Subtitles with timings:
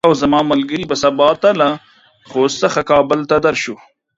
[0.03, 1.69] زه او زما ملګري به سبا ته له
[2.29, 3.75] خوست څخه کابل ته درشو.